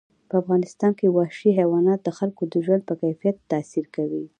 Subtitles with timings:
[0.29, 4.23] په افغانستان کې وحشي حیوانات د خلکو د ژوند په کیفیت تاثیر کوي.